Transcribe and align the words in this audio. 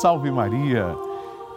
Salve 0.00 0.30
Maria! 0.30 0.96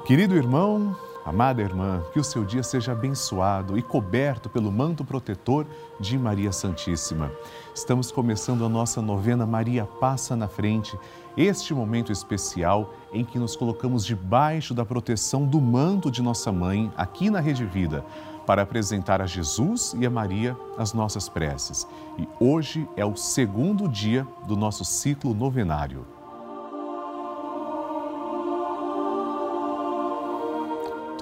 Querido 0.04 0.36
irmão, 0.36 0.94
amada 1.26 1.62
irmã, 1.62 2.04
que 2.12 2.20
o 2.20 2.24
seu 2.26 2.44
dia 2.44 2.62
seja 2.62 2.92
abençoado 2.92 3.78
e 3.78 3.82
coberto 3.82 4.50
pelo 4.50 4.70
manto 4.70 5.06
protetor 5.06 5.66
de 5.98 6.18
Maria 6.18 6.52
Santíssima. 6.52 7.32
Estamos 7.74 8.12
começando 8.12 8.66
a 8.66 8.68
nossa 8.68 9.02
novena 9.02 9.46
Maria 9.46 9.86
Passa 9.86 10.36
na 10.36 10.50
Frente, 10.50 11.00
este 11.38 11.74
momento 11.74 12.12
especial 12.12 12.94
em 13.14 13.24
que 13.24 13.40
nos 13.40 13.56
colocamos 13.56 14.06
debaixo 14.06 14.74
da 14.74 14.84
proteção 14.84 15.46
do 15.46 15.62
manto 15.62 16.12
de 16.12 16.22
nossa 16.22 16.52
mãe 16.52 16.92
aqui 16.98 17.30
na 17.30 17.40
Rede 17.40 17.64
Vida 17.64 18.04
para 18.46 18.64
apresentar 18.64 19.22
a 19.22 19.26
Jesus 19.26 19.96
e 19.98 20.06
a 20.06 20.10
Maria 20.10 20.54
as 20.78 20.94
nossas 20.94 21.30
preces. 21.30 21.88
E 22.20 22.28
hoje 22.42 22.86
é 22.98 23.06
o 23.06 23.16
segundo 23.16 23.88
dia 23.88 24.28
do 24.46 24.58
nosso 24.58 24.84
ciclo 24.84 25.34
novenário. 25.34 26.13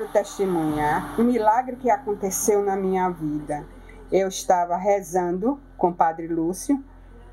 Quero 0.02 0.14
testemunhar 0.14 1.20
um 1.20 1.24
milagre 1.24 1.76
que 1.76 1.88
aconteceu 1.88 2.64
na 2.64 2.76
minha 2.76 3.08
vida. 3.10 3.64
Eu 4.12 4.28
estava 4.30 4.76
rezando 4.76 5.60
com 5.78 5.90
o 5.90 5.94
Padre 5.94 6.28
Lúcio, 6.28 6.84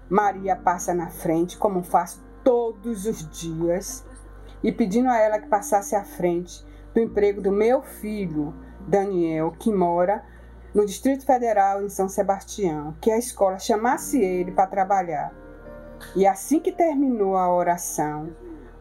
Maria 0.07 0.55
passa 0.55 0.93
na 0.93 1.09
frente, 1.09 1.57
como 1.57 1.83
faço 1.83 2.23
todos 2.45 3.07
os 3.07 3.27
dias, 3.31 4.05
e 4.63 4.71
pedindo 4.71 5.09
a 5.09 5.17
ela 5.17 5.39
que 5.39 5.49
passasse 5.49 5.97
à 5.97 6.05
frente 6.05 6.63
do 6.93 7.01
emprego 7.01 7.41
do 7.41 7.51
meu 7.51 7.81
filho, 7.81 8.55
Daniel, 8.81 9.53
que 9.59 9.73
mora 9.73 10.23
no 10.75 10.85
Distrito 10.85 11.25
Federal, 11.25 11.83
em 11.83 11.89
São 11.89 12.07
Sebastião, 12.07 12.95
que 13.01 13.11
a 13.11 13.17
escola 13.17 13.59
chamasse 13.59 14.21
ele 14.21 14.53
para 14.53 14.67
trabalhar. 14.67 15.33
E 16.15 16.27
assim 16.27 16.61
que 16.61 16.71
terminou 16.71 17.35
a 17.35 17.51
oração, 17.51 18.29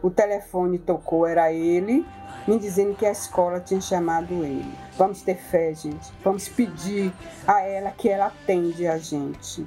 o 0.02 0.10
telefone 0.10 0.78
tocou, 0.78 1.26
era 1.26 1.52
ele, 1.52 2.06
me 2.46 2.58
dizendo 2.58 2.94
que 2.94 3.04
a 3.04 3.10
escola 3.10 3.60
tinha 3.60 3.80
chamado 3.80 4.32
ele. 4.44 4.72
Vamos 4.96 5.22
ter 5.22 5.36
fé, 5.36 5.74
gente. 5.74 6.12
Vamos 6.24 6.48
pedir 6.48 7.12
a 7.46 7.60
ela 7.60 7.90
que 7.90 8.08
ela 8.08 8.26
atende 8.26 8.86
a 8.86 8.96
gente. 8.96 9.66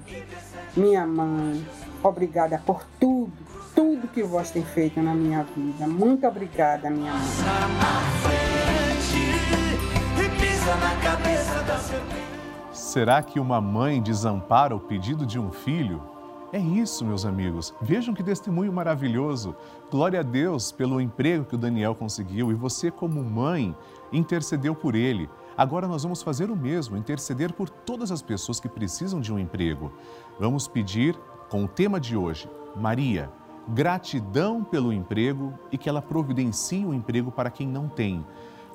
Minha 0.75 1.05
mãe, 1.05 1.65
obrigada 2.03 2.61
por 2.65 2.85
tudo, 2.99 3.31
tudo 3.75 4.07
que 4.07 4.23
vós 4.23 4.51
tem 4.51 4.63
feito 4.63 5.01
na 5.01 5.13
minha 5.13 5.43
vida. 5.43 5.87
Muito 5.87 6.25
obrigada, 6.27 6.89
minha 6.89 7.13
mãe. 7.13 7.21
Será 12.71 13.21
que 13.21 13.39
uma 13.39 13.61
mãe 13.61 14.01
desampara 14.01 14.75
o 14.75 14.79
pedido 14.79 15.25
de 15.25 15.39
um 15.39 15.51
filho? 15.51 16.01
É 16.53 16.59
isso, 16.59 17.05
meus 17.05 17.25
amigos. 17.25 17.73
Vejam 17.81 18.13
que 18.13 18.21
testemunho 18.21 18.73
maravilhoso. 18.73 19.55
Glória 19.89 20.19
a 20.19 20.23
Deus 20.23 20.69
pelo 20.69 20.99
emprego 20.99 21.45
que 21.45 21.55
o 21.55 21.57
Daniel 21.57 21.95
conseguiu 21.95 22.51
e 22.51 22.53
você, 22.53 22.91
como 22.91 23.23
mãe, 23.23 23.73
intercedeu 24.11 24.75
por 24.75 24.93
ele. 24.93 25.29
Agora 25.57 25.87
nós 25.87 26.03
vamos 26.03 26.21
fazer 26.21 26.51
o 26.51 26.55
mesmo, 26.55 26.97
interceder 26.97 27.53
por 27.53 27.69
todas 27.69 28.11
as 28.11 28.21
pessoas 28.21 28.59
que 28.59 28.67
precisam 28.67 29.21
de 29.21 29.31
um 29.31 29.39
emprego. 29.39 29.93
Vamos 30.37 30.67
pedir, 30.67 31.17
com 31.49 31.63
o 31.63 31.69
tema 31.69 32.01
de 32.01 32.17
hoje, 32.17 32.49
Maria, 32.75 33.31
gratidão 33.69 34.61
pelo 34.61 34.91
emprego 34.91 35.53
e 35.71 35.77
que 35.77 35.87
ela 35.87 36.01
providencie 36.01 36.83
o 36.83 36.89
um 36.89 36.93
emprego 36.93 37.31
para 37.31 37.49
quem 37.49 37.65
não 37.65 37.87
tem. 37.87 38.25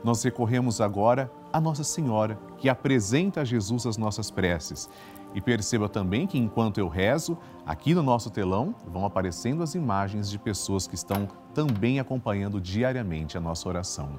Nós 0.02 0.22
recorremos 0.22 0.80
agora 0.80 1.30
a 1.52 1.60
Nossa 1.60 1.84
Senhora, 1.84 2.38
que 2.56 2.70
apresenta 2.70 3.42
a 3.42 3.44
Jesus 3.44 3.86
as 3.86 3.98
nossas 3.98 4.30
preces. 4.30 4.88
E 5.36 5.40
perceba 5.42 5.86
também 5.86 6.26
que 6.26 6.38
enquanto 6.38 6.78
eu 6.78 6.88
rezo, 6.88 7.36
aqui 7.66 7.94
no 7.94 8.02
nosso 8.02 8.30
telão 8.30 8.74
vão 8.86 9.04
aparecendo 9.04 9.62
as 9.62 9.74
imagens 9.74 10.30
de 10.30 10.38
pessoas 10.38 10.86
que 10.86 10.94
estão 10.94 11.28
também 11.52 12.00
acompanhando 12.00 12.58
diariamente 12.58 13.36
a 13.36 13.40
nossa 13.40 13.68
oração. 13.68 14.18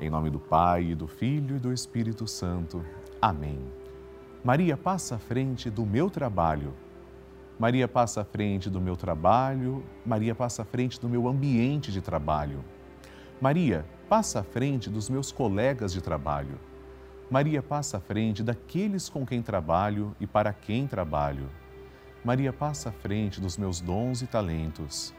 Em 0.00 0.08
nome 0.08 0.30
do 0.30 0.40
Pai, 0.40 0.94
do 0.94 1.06
Filho 1.06 1.56
e 1.56 1.58
do 1.58 1.74
Espírito 1.74 2.26
Santo. 2.26 2.82
Amém. 3.20 3.60
Maria 4.42 4.78
passa 4.78 5.16
à 5.16 5.18
frente 5.18 5.68
do 5.68 5.84
meu 5.84 6.08
trabalho. 6.08 6.72
Maria 7.58 7.86
passa 7.86 8.22
à 8.22 8.24
frente 8.24 8.70
do 8.70 8.80
meu 8.80 8.96
trabalho. 8.96 9.84
Maria 10.06 10.34
passa 10.34 10.62
à 10.62 10.64
frente 10.64 10.98
do 10.98 11.06
meu 11.06 11.28
ambiente 11.28 11.92
de 11.92 12.00
trabalho. 12.00 12.64
Maria 13.38 13.84
passa 14.08 14.40
à 14.40 14.42
frente 14.42 14.88
dos 14.88 15.10
meus 15.10 15.30
colegas 15.30 15.92
de 15.92 16.00
trabalho. 16.00 16.58
Maria 17.28 17.60
passa 17.60 17.96
à 17.96 18.00
frente 18.00 18.40
daqueles 18.40 19.08
com 19.08 19.26
quem 19.26 19.42
trabalho 19.42 20.14
e 20.20 20.28
para 20.28 20.52
quem 20.52 20.86
trabalho. 20.86 21.48
Maria 22.24 22.52
passa 22.52 22.90
à 22.90 22.92
frente 22.92 23.40
dos 23.40 23.56
meus 23.56 23.80
dons 23.80 24.22
e 24.22 24.28
talentos. 24.28 25.12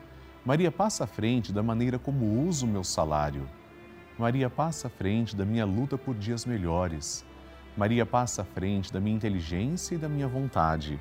Maria 0.45 0.72
passa 0.72 1.03
à 1.03 1.07
frente 1.07 1.51
da 1.51 1.62
maneira 1.62 2.00
como 2.00 2.47
uso 2.47 2.66
o 2.66 2.69
meu 2.69 2.84
salário. 2.84 3.45
Maria 4.18 4.50
passa 4.50 4.88
à 4.88 4.90
frente 4.90 5.35
da 5.35 5.44
minha 5.44 5.66
luta 5.66 5.97
por 5.97 6.16
dias 6.16 6.45
melhores. 6.45 7.25
Maria 7.75 8.06
passa 8.06 8.41
à 8.44 8.45
frente 8.45 8.91
da 8.91 9.01
minha 9.01 9.18
inteligência 9.18 9.95
e 9.95 9.97
da 9.97 10.07
minha 10.07 10.29
vontade. 10.29 10.97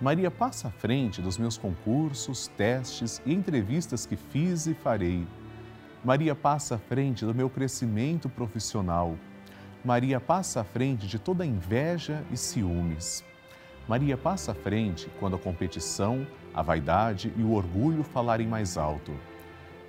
Maria 0.00 0.30
passa 0.30 0.68
à 0.68 0.70
frente 0.70 1.20
dos 1.20 1.36
meus 1.36 1.58
concursos, 1.58 2.46
testes 2.46 3.20
e 3.26 3.34
entrevistas 3.34 4.06
que 4.06 4.14
fiz 4.14 4.68
e 4.68 4.74
farei. 4.74 5.26
Maria 6.04 6.36
passa 6.36 6.76
à 6.76 6.78
frente 6.78 7.26
do 7.26 7.34
meu 7.34 7.50
crescimento 7.50 8.28
profissional 8.28 9.18
Maria 9.88 10.20
passa 10.20 10.60
à 10.60 10.64
frente 10.64 11.06
de 11.06 11.18
toda 11.18 11.46
inveja 11.46 12.22
e 12.30 12.36
ciúmes. 12.36 13.24
Maria 13.88 14.18
passa 14.18 14.52
à 14.52 14.54
frente 14.54 15.10
quando 15.18 15.36
a 15.36 15.38
competição, 15.38 16.26
a 16.52 16.60
vaidade 16.60 17.32
e 17.34 17.42
o 17.42 17.54
orgulho 17.54 18.04
falarem 18.04 18.46
mais 18.46 18.76
alto. 18.76 19.18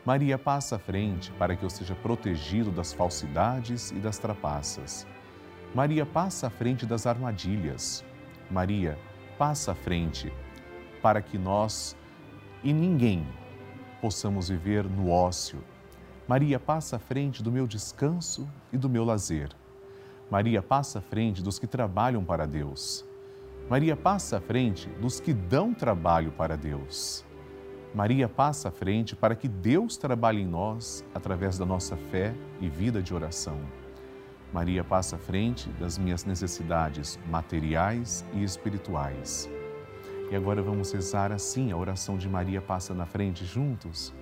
Maria 0.06 0.38
passa 0.38 0.78
à 0.78 0.80
frente 0.80 1.34
para 1.34 1.54
que 1.54 1.66
eu 1.66 1.70
seja 1.70 1.96
protegido 1.96 2.72
das 2.72 2.94
falsidades 2.94 3.92
e 3.92 3.96
das 3.96 4.18
trapaças. 4.18 5.06
Maria 5.76 6.06
passa 6.06 6.48
à 6.48 6.50
frente 6.50 6.86
das 6.86 7.06
armadilhas. 7.06 8.02
Maria 8.50 8.98
passa 9.38 9.74
à 9.74 9.76
frente 9.76 10.32
para 11.02 11.22
que 11.22 11.38
nós 11.38 11.94
e 12.64 12.72
ninguém 12.72 13.28
possamos 14.00 14.48
viver 14.48 14.86
no 14.86 15.10
ócio. 15.10 15.62
Maria 16.26 16.58
passa 16.58 16.96
à 16.96 17.00
frente 17.00 17.44
do 17.44 17.52
meu 17.52 17.68
descanso 17.68 18.48
e 18.72 18.78
do 18.78 18.88
meu 18.88 19.04
lazer. 19.04 19.59
Maria 20.30 20.62
passa 20.62 21.00
à 21.00 21.02
frente 21.02 21.42
dos 21.42 21.58
que 21.58 21.66
trabalham 21.66 22.24
para 22.24 22.46
Deus. 22.46 23.04
Maria 23.68 23.96
passa 23.96 24.38
à 24.38 24.42
frente 24.42 24.88
dos 25.02 25.20
que 25.20 25.34
dão 25.34 25.74
trabalho 25.74 26.32
para 26.32 26.56
Deus. 26.56 27.26
Maria 27.96 28.30
passa 28.30 28.70
à 28.70 28.72
frente 28.72 29.16
para 29.16 29.36
que 29.36 29.48
Deus 29.48 29.98
trabalhe 29.98 30.42
em 30.42 30.46
nós 30.46 31.04
através 31.16 31.58
da 31.58 31.66
nossa 31.66 31.98
fé 31.98 32.36
e 32.62 32.70
vida 32.70 33.02
de 33.02 33.14
oração. 33.14 33.60
Maria 34.54 34.84
passa 34.84 35.16
à 35.16 35.20
frente 35.20 35.68
das 35.80 35.98
minhas 35.98 36.24
necessidades 36.24 37.20
materiais 37.28 38.24
e 38.34 38.44
espirituais. 38.44 39.50
E 40.32 40.36
agora 40.36 40.62
vamos 40.62 40.92
rezar 40.92 41.32
assim 41.32 41.72
a 41.72 41.78
oração 41.78 42.18
de 42.18 42.30
Maria 42.30 42.62
passa 42.62 42.94
na 42.94 43.08
frente 43.08 43.46
juntos. 43.46 44.14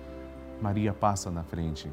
Maria 0.60 0.94
passa 0.94 1.30
na 1.30 1.42
frente 1.42 1.92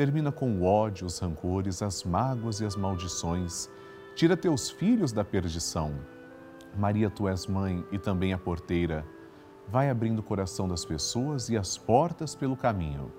Termina 0.00 0.32
com 0.32 0.50
o 0.52 0.64
ódio, 0.64 1.06
os 1.06 1.18
rancores, 1.18 1.82
as 1.82 2.04
mágoas 2.04 2.58
e 2.60 2.64
as 2.64 2.74
maldições. 2.74 3.68
Tira 4.16 4.34
teus 4.34 4.70
filhos 4.70 5.12
da 5.12 5.22
perdição. 5.22 5.94
Maria, 6.74 7.10
tu 7.10 7.28
és 7.28 7.46
mãe 7.46 7.84
e 7.92 7.98
também 7.98 8.32
a 8.32 8.38
porteira. 8.38 9.04
Vai 9.68 9.90
abrindo 9.90 10.20
o 10.20 10.22
coração 10.22 10.66
das 10.66 10.86
pessoas 10.86 11.50
e 11.50 11.56
as 11.58 11.76
portas 11.76 12.34
pelo 12.34 12.56
caminho. 12.56 13.12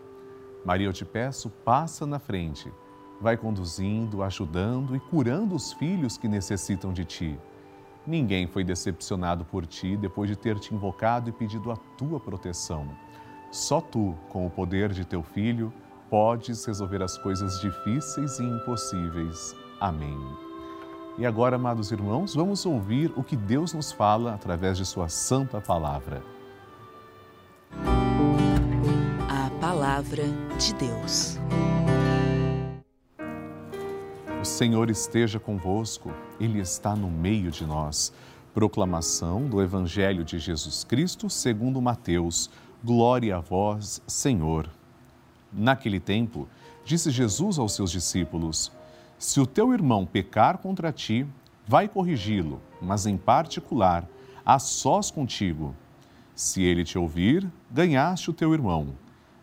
Maria, 0.66 0.88
eu 0.88 0.92
te 0.92 1.06
peço, 1.06 1.51
passa 1.51 2.04
na 2.07 2.18
frente. 2.18 2.74
Vai 3.22 3.38
conduzindo, 3.38 4.24
ajudando 4.24 4.95
e 4.95 5.00
curando 5.00 5.54
os 5.54 5.74
filhos 5.74 6.18
que 6.18 6.28
necessitam 6.28 6.92
de 6.92 7.06
ti. 7.06 7.39
Ninguém 8.07 8.48
foi 8.48 8.63
decepcionado 8.63 9.45
por 9.45 9.68
ti 9.68 9.95
depois 9.95 10.28
de 10.28 10.36
ter 10.36 10.57
te 10.57 10.74
invocado 10.74 11.30
e 11.30 11.31
pedido 11.31 11.72
a 11.72 11.75
tua 11.95 12.19
proteção. 12.19 12.89
Só 13.51 13.80
tu, 13.80 14.18
com 14.30 14.48
o 14.48 14.50
poder 14.50 14.92
de 14.92 15.06
teu 15.06 15.22
filho, 15.22 15.72
podes 16.11 16.63
resolver 16.65 17.01
as 17.01 17.17
coisas 17.17 17.59
difíceis 17.59 18.37
e 18.37 18.43
impossíveis. 18.43 19.55
Amém. 19.79 20.19
E 21.17 21.25
agora, 21.25 21.55
amados 21.55 21.91
irmãos, 21.91 22.35
vamos 22.35 22.65
ouvir 22.65 23.11
o 23.15 23.23
que 23.23 23.35
Deus 23.35 23.73
nos 23.73 23.91
fala 23.91 24.33
através 24.33 24.77
de 24.77 24.85
Sua 24.85 25.09
Santa 25.09 25.59
Palavra. 25.59 26.21
palavra 29.59 30.23
de 30.57 30.73
Deus. 30.73 31.37
O 34.41 34.45
Senhor 34.45 34.89
esteja 34.89 35.39
convosco, 35.39 36.11
Ele 36.39 36.59
está 36.59 36.95
no 36.95 37.09
meio 37.09 37.51
de 37.51 37.65
nós. 37.65 38.11
Proclamação 38.53 39.47
do 39.47 39.61
Evangelho 39.61 40.25
de 40.25 40.39
Jesus 40.39 40.83
Cristo 40.83 41.29
segundo 41.29 41.81
Mateus. 41.81 42.49
Glória 42.83 43.37
a 43.37 43.39
vós, 43.39 44.01
Senhor. 44.07 44.67
Naquele 45.51 46.00
tempo, 46.00 46.48
disse 46.86 47.12
Jesus 47.12 47.59
aos 47.59 47.74
seus 47.74 47.92
discípulos: 47.92 48.71
Se 49.18 49.39
o 49.39 49.45
teu 49.45 49.74
irmão 49.74 50.06
pecar 50.06 50.57
contra 50.57 50.92
ti, 50.92 51.27
vai 51.68 51.88
corrigi-lo, 51.88 52.62
mas 52.81 53.06
em 53.06 53.18
particular, 53.18 54.07
a 54.45 54.59
sós 54.59 55.12
contigo. 55.12 55.75
Se 56.33 56.63
ele 56.63 56.83
te 56.83 56.98
ouvir, 56.98 57.50
ganhaste 57.69 58.30
o 58.30 58.33
teu 58.33 58.53
irmão. 58.53 58.95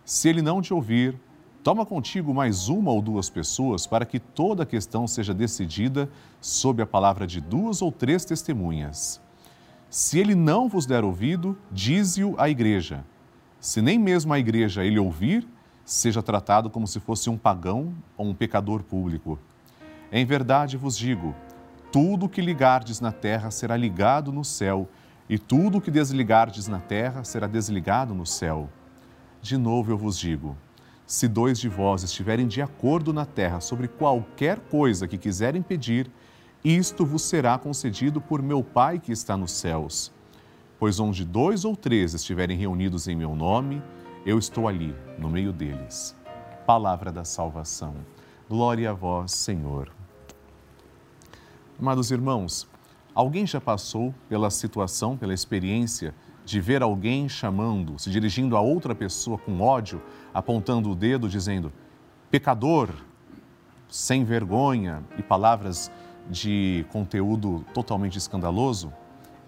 Se 0.04 0.28
ele 0.28 0.42
não 0.42 0.62
te 0.62 0.72
ouvir, 0.72 1.18
toma 1.62 1.84
contigo 1.84 2.32
mais 2.32 2.68
uma 2.68 2.90
ou 2.90 3.02
duas 3.02 3.28
pessoas 3.28 3.86
para 3.86 4.06
que 4.06 4.18
toda 4.18 4.62
a 4.62 4.66
questão 4.66 5.06
seja 5.06 5.34
decidida 5.34 6.10
sob 6.40 6.82
a 6.82 6.86
palavra 6.86 7.26
de 7.26 7.40
duas 7.40 7.82
ou 7.82 7.92
três 7.92 8.24
testemunhas. 8.24 9.20
Se 9.90 10.18
ele 10.18 10.34
não 10.34 10.68
vos 10.68 10.86
der 10.86 11.04
ouvido, 11.04 11.56
dize-o 11.70 12.34
à 12.38 12.48
igreja. 12.48 13.04
Se 13.60 13.80
nem 13.82 13.98
mesmo 13.98 14.32
a 14.32 14.38
igreja 14.38 14.84
ele 14.84 14.98
ouvir, 14.98 15.46
seja 15.88 16.22
tratado 16.22 16.68
como 16.68 16.86
se 16.86 17.00
fosse 17.00 17.30
um 17.30 17.38
pagão 17.38 17.94
ou 18.14 18.26
um 18.26 18.34
pecador 18.34 18.82
público. 18.82 19.38
Em 20.12 20.26
verdade 20.26 20.76
vos 20.76 20.98
digo: 20.98 21.34
tudo 21.90 22.28
que 22.28 22.42
ligardes 22.42 23.00
na 23.00 23.10
terra 23.10 23.50
será 23.50 23.74
ligado 23.74 24.30
no 24.30 24.44
céu, 24.44 24.86
e 25.30 25.38
tudo 25.38 25.80
que 25.80 25.90
desligardes 25.90 26.68
na 26.68 26.78
terra 26.78 27.24
será 27.24 27.46
desligado 27.46 28.14
no 28.14 28.26
céu. 28.26 28.68
De 29.40 29.56
novo 29.56 29.90
eu 29.90 29.96
vos 29.96 30.18
digo: 30.18 30.54
se 31.06 31.26
dois 31.26 31.58
de 31.58 31.70
vós 31.70 32.02
estiverem 32.02 32.46
de 32.46 32.60
acordo 32.60 33.10
na 33.10 33.24
terra 33.24 33.58
sobre 33.58 33.88
qualquer 33.88 34.60
coisa 34.60 35.08
que 35.08 35.16
quiserem 35.16 35.62
pedir, 35.62 36.10
isto 36.62 37.06
vos 37.06 37.22
será 37.22 37.56
concedido 37.56 38.20
por 38.20 38.42
meu 38.42 38.62
Pai 38.62 38.98
que 38.98 39.10
está 39.10 39.38
nos 39.38 39.52
céus. 39.52 40.12
Pois 40.78 41.00
onde 41.00 41.24
dois 41.24 41.64
ou 41.64 41.74
três 41.74 42.12
estiverem 42.12 42.58
reunidos 42.58 43.08
em 43.08 43.16
meu 43.16 43.34
nome, 43.34 43.82
eu 44.28 44.38
estou 44.38 44.68
ali, 44.68 44.94
no 45.18 45.30
meio 45.30 45.54
deles. 45.54 46.14
Palavra 46.66 47.10
da 47.10 47.24
salvação. 47.24 47.94
Glória 48.46 48.90
a 48.90 48.92
vós, 48.92 49.32
Senhor. 49.32 49.90
Amados 51.80 52.10
irmãos, 52.10 52.68
alguém 53.14 53.46
já 53.46 53.58
passou 53.58 54.14
pela 54.28 54.50
situação, 54.50 55.16
pela 55.16 55.32
experiência 55.32 56.14
de 56.44 56.60
ver 56.60 56.82
alguém 56.82 57.26
chamando, 57.26 57.98
se 57.98 58.10
dirigindo 58.10 58.54
a 58.54 58.60
outra 58.60 58.94
pessoa 58.94 59.38
com 59.38 59.62
ódio, 59.62 60.02
apontando 60.34 60.90
o 60.90 60.94
dedo, 60.94 61.26
dizendo 61.26 61.72
pecador, 62.30 62.90
sem 63.88 64.24
vergonha 64.24 65.02
e 65.16 65.22
palavras 65.22 65.90
de 66.28 66.84
conteúdo 66.92 67.64
totalmente 67.72 68.18
escandaloso, 68.18 68.92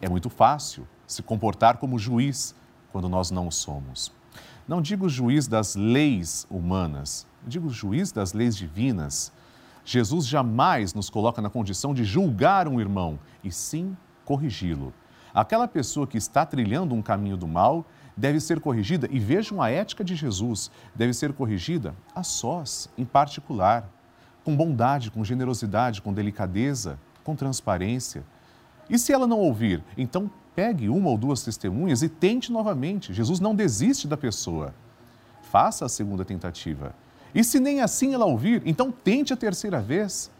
é 0.01 0.09
muito 0.09 0.31
fácil 0.31 0.89
se 1.07 1.23
comportar 1.23 1.77
como 1.77 1.99
juiz 1.99 2.55
quando 2.91 3.11
nós 3.11 3.31
não 3.31 3.47
o 3.47 3.53
somos. 3.53 4.19
Não 4.71 4.81
digo 4.81 5.09
juiz 5.09 5.49
das 5.49 5.75
leis 5.75 6.47
humanas, 6.49 7.27
digo 7.45 7.69
juiz 7.69 8.13
das 8.13 8.33
leis 8.33 8.57
divinas. 8.57 9.33
Jesus 9.85 10.25
jamais 10.25 10.95
nos 10.95 11.11
coloca 11.11 11.43
na 11.43 11.51
condição 11.51 11.93
de 11.93 12.05
julgar 12.05 12.69
um 12.69 12.81
irmão, 12.81 13.19
e 13.43 13.51
sim 13.51 13.97
corrigi-lo. 14.25 14.95
Aquela 15.35 15.67
pessoa 15.67 16.07
que 16.07 16.17
está 16.17 16.47
trilhando 16.47 16.95
um 16.95 17.03
caminho 17.03 17.37
do 17.37 17.49
mal 17.49 17.85
deve 18.17 18.39
ser 18.39 18.61
corrigida, 18.61 19.09
e 19.11 19.19
vejam 19.19 19.61
a 19.61 19.69
ética 19.69 20.05
de 20.05 20.15
Jesus, 20.15 20.71
deve 20.95 21.15
ser 21.15 21.33
corrigida 21.33 21.93
a 22.15 22.23
sós, 22.23 22.89
em 22.97 23.05
particular, 23.05 23.91
com 24.45 24.57
bondade, 24.57 25.11
com 25.11 25.25
generosidade, 25.25 26.01
com 26.01 26.13
delicadeza, 26.13 26.97
com 27.25 27.35
transparência. 27.35 28.23
E 28.91 28.99
se 28.99 29.13
ela 29.13 29.27
não 29.27 29.39
ouvir, 29.39 29.83
então 29.97 30.29
pegue 30.55 30.89
uma 30.89 31.09
ou 31.09 31.17
duas 31.17 31.43
testemunhas 31.43 32.03
e 32.03 32.09
tente 32.09 32.51
novamente. 32.51 33.15
Jesus 33.15 33.39
não 33.39 33.55
desiste 33.55 34.09
da 34.09 34.17
pessoa. 34.17 34.75
Faça 35.43 35.87
a 35.87 35.89
segunda 35.89 36.25
tentativa. 36.25 36.95
E 37.35 37.45
se 37.45 37.61
nem 37.61 37.81
assim 37.81 38.13
ela 38.13 38.27
ouvir, 38.27 38.63
então 38.67 38.91
tente 38.91 39.33
a 39.33 39.37
terceira 39.37 39.81
vez. 39.81 40.31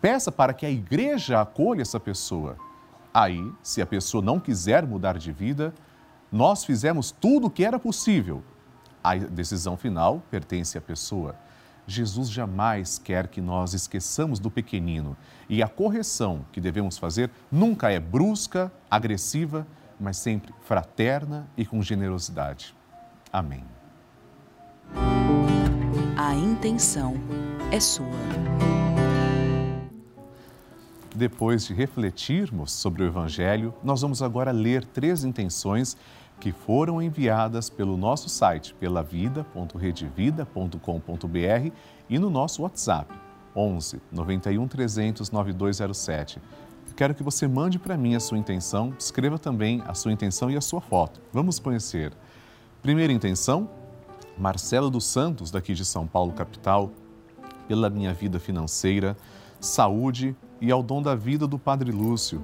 Peça 0.00 0.32
para 0.32 0.54
que 0.54 0.64
a 0.64 0.70
igreja 0.70 1.40
acolha 1.40 1.82
essa 1.82 2.00
pessoa. 2.00 2.56
Aí, 3.12 3.40
se 3.62 3.80
a 3.82 3.86
pessoa 3.86 4.22
não 4.22 4.40
quiser 4.40 4.86
mudar 4.86 5.18
de 5.18 5.30
vida, 5.30 5.74
nós 6.32 6.64
fizemos 6.64 7.10
tudo 7.10 7.46
o 7.46 7.50
que 7.50 7.64
era 7.64 7.78
possível. 7.78 8.42
A 9.02 9.14
decisão 9.16 9.76
final 9.76 10.22
pertence 10.30 10.76
à 10.76 10.80
pessoa. 10.80 11.36
Jesus 11.86 12.30
jamais 12.30 12.98
quer 12.98 13.28
que 13.28 13.40
nós 13.40 13.72
esqueçamos 13.72 14.38
do 14.40 14.50
pequenino 14.50 15.16
e 15.48 15.62
a 15.62 15.68
correção 15.68 16.44
que 16.52 16.60
devemos 16.60 16.98
fazer 16.98 17.30
nunca 17.50 17.90
é 17.90 18.00
brusca, 18.00 18.72
agressiva, 18.90 19.66
mas 19.98 20.16
sempre 20.16 20.52
fraterna 20.62 21.48
e 21.56 21.64
com 21.64 21.80
generosidade. 21.82 22.74
Amém. 23.32 23.64
A 26.16 26.34
intenção 26.34 27.14
é 27.70 27.78
sua 27.78 28.06
depois 31.16 31.66
de 31.66 31.72
refletirmos 31.72 32.72
sobre 32.72 33.02
o 33.02 33.06
Evangelho, 33.06 33.74
nós 33.82 34.02
vamos 34.02 34.22
agora 34.22 34.52
ler 34.52 34.84
três 34.84 35.24
intenções 35.24 35.96
que 36.40 36.52
foram 36.52 37.00
enviadas 37.00 37.70
pelo 37.70 37.96
nosso 37.96 38.28
site, 38.28 38.74
pelavida.redevida.com.br 38.74 41.70
e 42.08 42.18
no 42.18 42.30
nosso 42.30 42.62
WhatsApp, 42.62 43.12
11 43.54 44.00
91 44.12 44.68
300 44.68 45.30
9207. 45.30 46.40
Quero 46.96 47.14
que 47.14 47.22
você 47.22 47.46
mande 47.46 47.78
para 47.78 47.96
mim 47.96 48.14
a 48.14 48.20
sua 48.20 48.38
intenção, 48.38 48.94
escreva 48.98 49.38
também 49.38 49.82
a 49.86 49.92
sua 49.92 50.12
intenção 50.12 50.50
e 50.50 50.56
a 50.56 50.60
sua 50.60 50.80
foto. 50.80 51.20
Vamos 51.32 51.58
conhecer. 51.58 52.12
Primeira 52.80 53.12
intenção, 53.12 53.68
Marcelo 54.38 54.88
dos 54.88 55.04
Santos, 55.04 55.50
daqui 55.50 55.74
de 55.74 55.84
São 55.84 56.06
Paulo, 56.06 56.32
capital, 56.32 56.90
pela 57.68 57.90
minha 57.90 58.14
vida 58.14 58.38
financeira, 58.38 59.16
saúde 59.60 60.34
e 60.60 60.70
ao 60.70 60.82
dom 60.82 61.02
da 61.02 61.14
vida 61.14 61.46
do 61.46 61.58
Padre 61.58 61.90
Lúcio. 61.90 62.42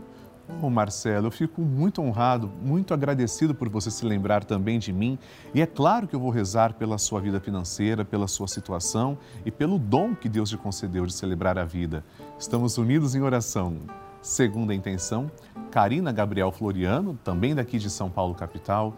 Oh, 0.60 0.68
Marcelo, 0.68 1.28
eu 1.28 1.30
fico 1.30 1.60
muito 1.62 2.02
honrado, 2.02 2.50
muito 2.60 2.92
agradecido 2.92 3.54
por 3.54 3.68
você 3.68 3.90
se 3.90 4.04
lembrar 4.04 4.44
também 4.44 4.78
de 4.78 4.92
mim. 4.92 5.18
E 5.54 5.60
é 5.60 5.66
claro 5.66 6.06
que 6.06 6.14
eu 6.14 6.20
vou 6.20 6.30
rezar 6.30 6.74
pela 6.74 6.98
sua 6.98 7.20
vida 7.20 7.40
financeira, 7.40 8.04
pela 8.04 8.26
sua 8.26 8.48
situação 8.48 9.18
e 9.44 9.50
pelo 9.50 9.78
dom 9.78 10.14
que 10.14 10.28
Deus 10.28 10.50
te 10.50 10.56
concedeu 10.56 11.06
de 11.06 11.12
celebrar 11.12 11.58
a 11.58 11.64
vida. 11.64 12.04
Estamos 12.38 12.76
unidos 12.76 13.14
em 13.14 13.22
oração. 13.22 13.78
Segunda 14.20 14.72
intenção, 14.72 15.30
Karina 15.70 16.12
Gabriel 16.12 16.52
Floriano, 16.52 17.18
também 17.24 17.54
daqui 17.54 17.78
de 17.78 17.90
São 17.90 18.08
Paulo, 18.08 18.34
capital. 18.34 18.94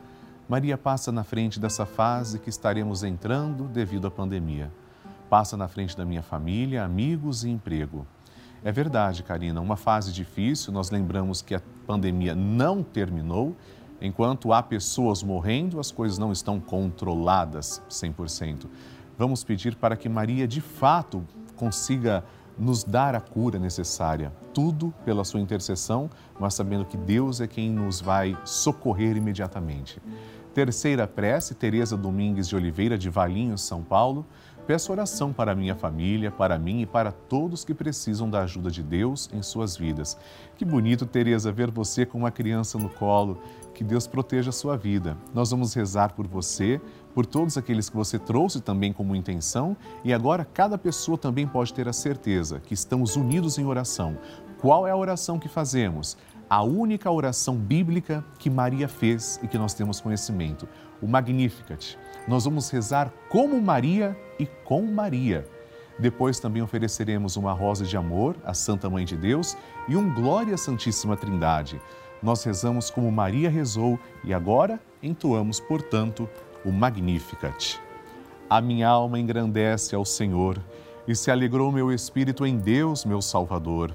Maria 0.46 0.76
passa 0.76 1.10
na 1.10 1.24
frente 1.24 1.58
dessa 1.58 1.86
fase 1.86 2.38
que 2.38 2.50
estaremos 2.50 3.02
entrando 3.02 3.64
devido 3.64 4.06
à 4.06 4.10
pandemia. 4.10 4.70
Passa 5.30 5.56
na 5.56 5.66
frente 5.66 5.96
da 5.96 6.04
minha 6.04 6.22
família, 6.22 6.84
amigos 6.84 7.44
e 7.44 7.48
emprego. 7.48 8.06
É 8.64 8.72
verdade, 8.72 9.22
Karina, 9.22 9.60
uma 9.60 9.76
fase 9.76 10.10
difícil, 10.10 10.72
nós 10.72 10.90
lembramos 10.90 11.42
que 11.42 11.54
a 11.54 11.60
pandemia 11.86 12.34
não 12.34 12.82
terminou. 12.82 13.54
Enquanto 14.00 14.54
há 14.54 14.62
pessoas 14.62 15.22
morrendo, 15.22 15.78
as 15.78 15.92
coisas 15.92 16.16
não 16.16 16.32
estão 16.32 16.58
controladas 16.58 17.82
100%. 17.90 18.64
Vamos 19.18 19.44
pedir 19.44 19.76
para 19.76 19.98
que 19.98 20.08
Maria, 20.08 20.48
de 20.48 20.62
fato, 20.62 21.22
consiga 21.56 22.24
nos 22.58 22.82
dar 22.84 23.14
a 23.14 23.20
cura 23.20 23.58
necessária. 23.58 24.32
Tudo 24.54 24.94
pela 25.04 25.24
sua 25.24 25.40
intercessão, 25.40 26.08
mas 26.40 26.54
sabendo 26.54 26.86
que 26.86 26.96
Deus 26.96 27.42
é 27.42 27.46
quem 27.46 27.68
nos 27.68 28.00
vai 28.00 28.34
socorrer 28.46 29.14
imediatamente. 29.14 30.00
Terceira 30.54 31.06
prece, 31.06 31.54
Tereza 31.54 31.98
Domingues 31.98 32.48
de 32.48 32.56
Oliveira 32.56 32.96
de 32.96 33.10
Valinhos, 33.10 33.60
São 33.60 33.82
Paulo. 33.82 34.24
Peço 34.66 34.92
oração 34.92 35.30
para 35.30 35.54
minha 35.54 35.74
família, 35.74 36.30
para 36.30 36.58
mim 36.58 36.80
e 36.80 36.86
para 36.86 37.12
todos 37.12 37.64
que 37.64 37.74
precisam 37.74 38.30
da 38.30 38.40
ajuda 38.40 38.70
de 38.70 38.82
Deus 38.82 39.28
em 39.30 39.42
suas 39.42 39.76
vidas. 39.76 40.16
Que 40.56 40.64
bonito, 40.64 41.04
Tereza, 41.04 41.52
ver 41.52 41.70
você 41.70 42.06
com 42.06 42.16
uma 42.16 42.30
criança 42.30 42.78
no 42.78 42.88
colo. 42.88 43.38
Que 43.74 43.84
Deus 43.84 44.06
proteja 44.06 44.48
a 44.48 44.52
sua 44.52 44.74
vida. 44.74 45.18
Nós 45.34 45.50
vamos 45.50 45.74
rezar 45.74 46.14
por 46.14 46.26
você, 46.26 46.80
por 47.14 47.26
todos 47.26 47.58
aqueles 47.58 47.90
que 47.90 47.96
você 47.96 48.18
trouxe 48.18 48.60
também 48.60 48.90
como 48.90 49.14
intenção, 49.14 49.76
e 50.02 50.14
agora 50.14 50.46
cada 50.46 50.78
pessoa 50.78 51.18
também 51.18 51.46
pode 51.46 51.74
ter 51.74 51.86
a 51.86 51.92
certeza 51.92 52.58
que 52.60 52.72
estamos 52.72 53.16
unidos 53.16 53.58
em 53.58 53.66
oração. 53.66 54.16
Qual 54.60 54.86
é 54.86 54.92
a 54.92 54.96
oração 54.96 55.38
que 55.38 55.48
fazemos? 55.48 56.16
A 56.48 56.62
única 56.62 57.10
oração 57.10 57.56
bíblica 57.56 58.24
que 58.38 58.50
Maria 58.50 58.88
fez 58.88 59.40
e 59.42 59.48
que 59.48 59.58
nós 59.58 59.74
temos 59.74 60.00
conhecimento, 60.00 60.68
o 61.00 61.06
Magnificat 61.06 61.96
nós 62.26 62.44
vamos 62.44 62.70
rezar 62.70 63.12
como 63.28 63.60
Maria 63.60 64.16
e 64.38 64.46
com 64.46 64.82
Maria. 64.82 65.46
Depois 65.98 66.40
também 66.40 66.62
ofereceremos 66.62 67.36
uma 67.36 67.52
rosa 67.52 67.84
de 67.84 67.96
amor 67.96 68.36
à 68.44 68.54
Santa 68.54 68.90
Mãe 68.90 69.04
de 69.04 69.16
Deus 69.16 69.56
e 69.86 69.96
um 69.96 70.12
Glória 70.12 70.54
à 70.54 70.58
Santíssima 70.58 71.16
Trindade. 71.16 71.80
Nós 72.22 72.42
rezamos 72.42 72.90
como 72.90 73.12
Maria 73.12 73.50
rezou 73.50 73.98
e 74.24 74.32
agora 74.32 74.80
entoamos, 75.02 75.60
portanto, 75.60 76.28
o 76.64 76.72
Magnificat. 76.72 77.78
A 78.48 78.60
minha 78.60 78.88
alma 78.88 79.18
engrandece 79.18 79.94
ao 79.94 80.04
Senhor 80.04 80.58
e 81.06 81.14
se 81.14 81.30
alegrou 81.30 81.70
meu 81.70 81.92
espírito 81.92 82.46
em 82.46 82.56
Deus, 82.56 83.04
meu 83.04 83.20
Salvador, 83.20 83.94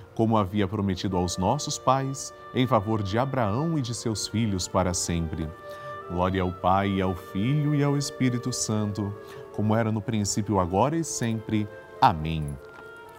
como 0.21 0.37
havia 0.37 0.67
prometido 0.67 1.17
aos 1.17 1.35
nossos 1.35 1.79
pais, 1.79 2.31
em 2.53 2.67
favor 2.67 3.01
de 3.01 3.17
Abraão 3.17 3.75
e 3.75 3.81
de 3.81 3.91
seus 3.91 4.27
filhos 4.27 4.67
para 4.67 4.93
sempre. 4.93 5.49
Glória 6.11 6.43
ao 6.43 6.51
Pai, 6.51 7.01
ao 7.01 7.15
Filho 7.15 7.73
e 7.73 7.83
ao 7.83 7.97
Espírito 7.97 8.53
Santo, 8.53 9.11
como 9.51 9.75
era 9.75 9.91
no 9.91 9.99
princípio, 9.99 10.59
agora 10.59 10.95
e 10.95 11.03
sempre. 11.03 11.67
Amém. 11.99 12.55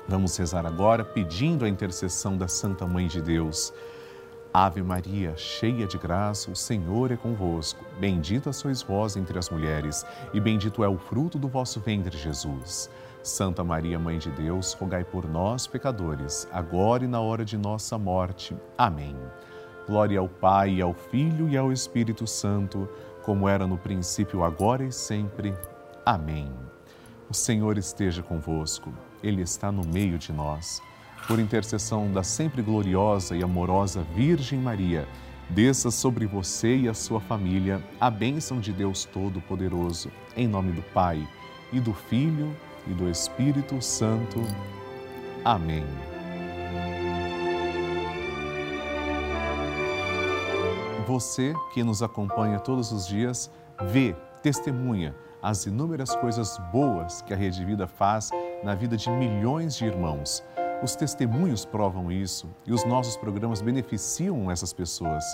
Vamos 0.06 0.37
rezar 0.37 0.64
agora 0.64 1.04
pedindo 1.04 1.64
a 1.64 1.68
intercessão 1.68 2.38
da 2.38 2.47
Santa 2.47 2.87
Mãe 2.87 3.09
de 3.09 3.21
Deus. 3.21 3.75
Ave 4.54 4.82
Maria, 4.82 5.35
cheia 5.35 5.87
de 5.87 5.97
graça, 5.97 6.50
o 6.50 6.54
Senhor 6.54 7.11
é 7.11 7.16
convosco. 7.16 7.82
Bendita 7.99 8.52
sois 8.52 8.82
vós 8.82 9.16
entre 9.16 9.38
as 9.38 9.49
mulheres, 9.49 10.04
e 10.35 10.38
bendito 10.38 10.85
é 10.85 10.88
o 10.88 10.99
fruto 10.99 11.38
do 11.38 11.49
vosso 11.49 11.80
ventre, 11.80 12.18
Jesus. 12.18 12.90
Santa 13.23 13.64
Maria, 13.64 13.99
Mãe 13.99 14.18
de 14.18 14.30
Deus, 14.30 14.75
rogai 14.75 15.04
por 15.04 15.26
nós, 15.26 15.66
pecadores, 15.66 16.47
agora 16.52 17.02
e 17.02 17.09
na 17.09 17.18
hora 17.18 17.47
de 17.47 17.56
nossa 17.56 17.97
morte. 17.97 18.54
Amém. 18.76 19.16
Glória 19.87 20.21
ao 20.21 20.28
Pai, 20.28 20.82
ao 20.82 20.92
Filho 20.92 21.49
e 21.49 21.56
ao 21.56 21.73
Espírito 21.73 22.26
Santo, 22.26 22.87
como 23.23 23.49
era 23.49 23.66
no 23.66 23.78
princípio, 23.78 24.44
agora 24.44 24.85
e 24.85 24.92
sempre. 24.92 25.56
Amém. 26.04 26.52
O 27.30 27.32
Senhor 27.32 27.78
esteja 27.78 28.23
convosco, 28.23 28.92
Ele 29.23 29.40
está 29.40 29.73
no 29.73 29.82
meio 29.82 30.18
de 30.18 30.30
nós. 30.30 30.82
Por 31.26 31.38
intercessão 31.38 32.12
da 32.12 32.23
sempre 32.23 32.62
gloriosa 32.62 33.37
e 33.37 33.43
amorosa 33.43 34.05
Virgem 34.14 34.59
Maria, 34.59 35.07
desça 35.49 35.91
sobre 35.91 36.26
você 36.26 36.76
e 36.76 36.88
a 36.88 36.95
sua 36.95 37.21
família 37.21 37.83
a 38.00 38.11
bênção 38.11 38.59
de 38.59 38.73
Deus 38.73 39.05
Todo-Poderoso, 39.05 40.11
em 40.37 40.49
nome 40.49 40.73
do 40.73 40.83
Pai, 40.83 41.26
e 41.73 41.81
do 41.81 41.95
Filho 41.95 42.55
e 42.87 42.91
do 42.91 43.09
Espírito 43.09 43.81
Santo. 43.81 44.41
Amém. 45.45 45.85
Você 51.07 51.55
que 51.73 51.83
nos 51.83 52.02
acompanha 52.02 52.59
todos 52.59 52.93
os 52.93 53.07
dias, 53.07 53.50
vê, 53.91 54.14
testemunha 54.43 55.14
as 55.43 55.67
inúmeras 55.67 56.14
coisas 56.17 56.59
boas 56.73 57.21
que 57.23 57.35
a 57.35 57.37
Rede 57.37 57.64
Vida 57.64 57.87
faz 57.87 58.31
na 58.62 58.75
vida 58.75 58.97
de 58.97 59.11
milhões 59.11 59.76
de 59.76 59.85
irmãos. 59.85 60.43
Os 60.83 60.97
testemunhos 60.97 61.65
provam 61.65 62.11
isso 62.11 62.49
e 62.67 62.73
os 62.73 62.85
nossos 62.85 63.17
programas 63.17 63.62
beneficiam 63.62 64.51
essas 64.51 64.73
pessoas. 64.73 65.25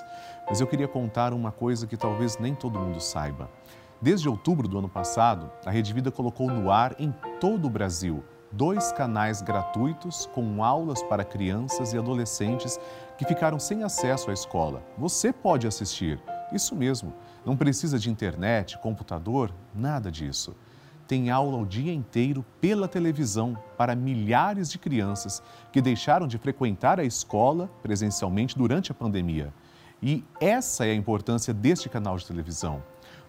Mas 0.47 0.61
eu 0.61 0.67
queria 0.67 0.87
contar 0.87 1.33
uma 1.33 1.51
coisa 1.51 1.87
que 1.87 1.97
talvez 1.97 2.37
nem 2.37 2.55
todo 2.55 2.79
mundo 2.79 3.01
saiba. 3.01 3.51
Desde 3.99 4.29
outubro 4.29 4.69
do 4.69 4.79
ano 4.79 4.91
passado, 4.91 5.51
a 5.65 5.71
Rede 5.71 5.95
Vida 5.95 6.11
colocou 6.11 6.51
no 6.51 6.71
ar 6.71 6.95
em 6.99 7.15
todo 7.41 7.67
o 7.67 7.71
Brasil 7.71 8.23
dois 8.53 8.93
canais 8.93 9.41
gratuitos 9.41 10.27
com 10.35 10.63
aulas 10.63 11.03
para 11.03 11.25
crianças 11.25 11.93
e 11.93 11.99
adolescentes 11.99 12.79
que 13.17 13.25
ficaram 13.25 13.59
sem 13.59 13.83
acesso 13.83 14.31
à 14.31 14.35
escola. 14.35 14.83
Você 14.99 15.33
pode 15.33 15.67
assistir. 15.67 16.21
Isso 16.53 16.77
mesmo. 16.77 17.13
Não 17.45 17.57
precisa 17.57 17.99
de 17.99 18.11
internet, 18.11 18.79
computador, 18.79 19.51
nada 19.75 20.11
disso. 20.11 20.55
Tem 21.09 21.31
aula 21.31 21.57
o 21.57 21.65
dia 21.65 21.91
inteiro 21.91 22.45
pela 22.61 22.87
televisão 22.87 23.57
para 23.79 23.97
milhares 23.97 24.71
de 24.71 24.79
crianças 24.79 25.43
que 25.73 25.81
deixaram 25.81 26.27
de 26.29 26.37
frequentar 26.37 27.01
a 27.01 27.05
escola 27.05 27.71
presencialmente 27.83 28.59
durante 28.59 28.93
a 28.93 28.95
pandemia. 28.95 29.51
E 30.03 30.23
essa 30.39 30.87
é 30.87 30.91
a 30.91 30.95
importância 30.95 31.55
deste 31.55 31.89
canal 31.89 32.19
de 32.19 32.27
televisão. 32.27 32.83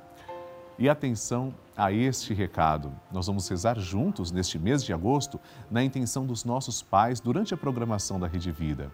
E 0.77 0.87
atenção 0.87 1.53
a 1.75 1.91
este 1.91 2.33
recado. 2.33 2.91
Nós 3.11 3.27
vamos 3.27 3.47
rezar 3.49 3.77
juntos 3.77 4.31
neste 4.31 4.57
mês 4.57 4.83
de 4.83 4.93
agosto 4.93 5.39
na 5.69 5.83
intenção 5.83 6.25
dos 6.25 6.45
nossos 6.45 6.81
pais 6.81 7.19
durante 7.19 7.53
a 7.53 7.57
programação 7.57 8.19
da 8.19 8.27
Rede 8.27 8.51
Vida. 8.51 8.89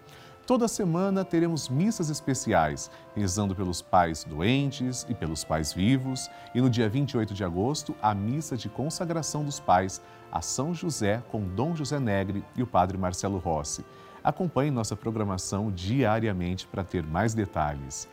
Toda 0.48 0.68
semana 0.68 1.26
teremos 1.26 1.70
missas 1.70 2.12
especiais, 2.12 2.92
rezando 3.16 3.56
pelos 3.56 3.82
pais 3.82 4.24
doentes 4.24 5.04
e 5.10 5.16
pelos 5.16 5.44
pais 5.44 5.74
vivos. 5.74 6.30
E 6.54 6.62
no 6.62 6.70
dia 6.70 6.88
28 6.88 7.34
de 7.34 7.44
agosto, 7.44 7.96
a 8.00 8.14
missa 8.14 8.56
de 8.56 8.70
consagração 8.70 9.44
dos 9.44 9.60
pais 9.60 10.04
a 10.36 10.42
São 10.42 10.74
José 10.74 11.24
com 11.32 11.48
Dom 11.48 11.74
José 11.74 11.98
Negre 11.98 12.44
e 12.58 12.62
o 12.62 12.68
Padre 12.68 12.98
Marcelo 12.98 13.38
Rossi. 13.38 13.86
Acompanhe 14.22 14.70
nossa 14.70 14.94
programação 14.94 15.72
diariamente 15.72 16.68
para 16.68 16.84
ter 16.84 17.06
mais 17.06 17.34
detalhes. 17.34 18.10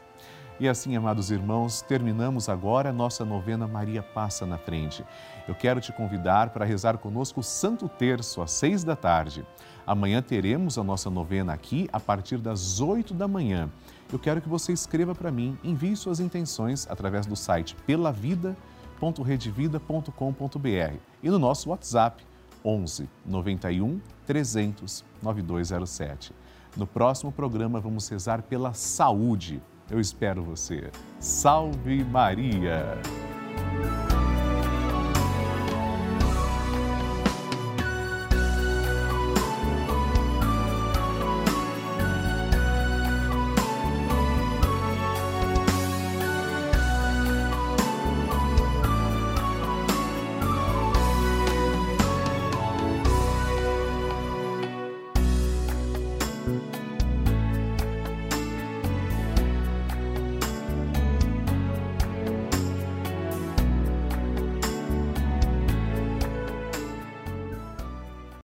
E 0.61 0.69
assim, 0.69 0.95
amados 0.95 1.33
irmãos, 1.33 1.83
terminamos 1.83 2.49
agora 2.49 2.91
a 2.91 2.93
nossa 2.93 3.25
novena 3.25 3.67
Maria 3.67 4.05
Passa 4.05 4.47
na 4.47 4.57
Frente. 4.57 5.05
Eu 5.49 5.55
quero 5.57 5.81
te 5.81 5.93
convidar 5.93 6.50
para 6.50 6.64
rezar 6.64 6.97
conosco 6.99 7.41
o 7.41 7.43
Santo 7.43 7.88
Terço 7.88 8.41
às 8.41 8.52
seis 8.52 8.85
da 8.85 8.95
tarde. 8.95 9.45
Amanhã 9.85 10.23
teremos 10.23 10.79
a 10.79 10.85
nossa 10.85 11.11
novena 11.11 11.52
aqui 11.52 11.88
a 11.93 11.99
partir 11.99 12.38
das 12.38 12.79
8 12.79 13.12
da 13.12 13.26
manhã. 13.26 13.69
Eu 14.12 14.19
quero 14.21 14.41
que 14.41 14.49
você 14.49 14.73
escreva 14.73 15.12
para 15.12 15.33
mim, 15.33 15.59
envie 15.64 15.97
suas 15.97 16.21
intenções 16.21 16.87
através 16.88 17.26
do 17.26 17.35
site 17.35 17.75
pelavida.redevida.com.br 19.02 20.97
e 21.23 21.30
no 21.30 21.38
nosso 21.38 21.71
WhatsApp 21.71 22.25
11 22.64 23.09
91 23.26 24.00
300 24.25 25.04
9207. 25.21 26.32
No 26.76 26.87
próximo 26.87 27.32
programa 27.32 27.80
vamos 27.80 28.09
rezar 28.09 28.42
pela 28.42 28.73
saúde. 28.73 29.61
Eu 29.90 29.99
espero 30.00 30.42
você. 30.42 30.90
Salve 31.18 32.04
Maria! 32.04 32.97